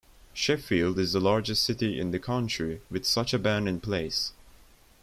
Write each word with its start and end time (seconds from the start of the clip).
Sheffield 0.33 0.97
is 0.97 1.13
the 1.13 1.19
largest 1.19 1.61
city 1.61 1.99
in 1.99 2.09
the 2.09 2.17
country 2.17 2.81
with 2.89 3.05
such 3.05 3.35
a 3.35 3.37
ban 3.37 3.67
in 3.67 3.79
place. 3.79 4.31